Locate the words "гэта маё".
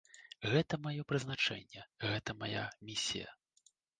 0.53-1.03